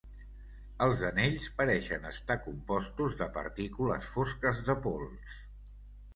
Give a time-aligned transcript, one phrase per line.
[0.85, 5.39] Els anells pareixen estar compostos de partícules fosques de pols.